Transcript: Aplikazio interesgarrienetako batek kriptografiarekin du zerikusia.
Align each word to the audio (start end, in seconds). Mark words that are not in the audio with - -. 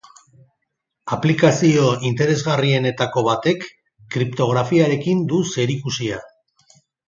Aplikazio 1.17 1.83
interesgarrienetako 2.09 3.25
batek 3.29 3.69
kriptografiarekin 4.17 5.23
du 5.35 5.47
zerikusia. 5.55 6.23